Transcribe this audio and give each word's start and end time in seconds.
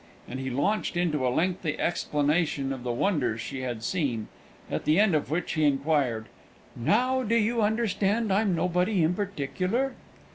And 0.27 0.39
he 0.39 0.49
launched 0.49 0.97
into 0.97 1.27
a 1.27 1.29
lengthy 1.29 1.77
explanation 1.79 2.73
of 2.73 2.81
the 2.81 2.91
wonders 2.91 3.39
she 3.39 3.61
had 3.61 3.83
seen, 3.83 4.29
at 4.67 4.83
the 4.85 4.99
end 4.99 5.13
of 5.13 5.29
which 5.29 5.51
he 5.51 5.63
inquired, 5.63 6.25
"Now 6.75 7.21
do 7.21 7.35
you 7.35 7.61
understand 7.61 8.33
I'm 8.33 8.55
nobody 8.55 9.03
in 9.03 9.13
particular?" 9.13 9.93